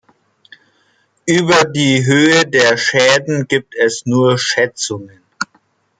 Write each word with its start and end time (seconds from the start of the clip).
Über 1.27 1.63
die 1.65 2.03
Höhe 2.03 2.47
der 2.47 2.75
Schäden 2.75 3.47
gibt 3.47 3.75
es 3.75 4.03
nur 4.07 4.39
Schätzungen. 4.39 5.21